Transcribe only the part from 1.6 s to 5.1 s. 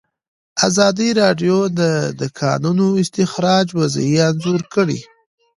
د د کانونو استخراج وضعیت انځور کړی.